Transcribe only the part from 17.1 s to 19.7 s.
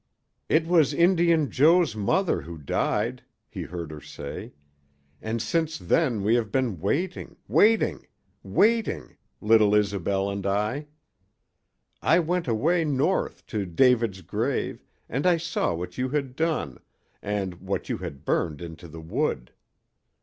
and what you had burned into the wood.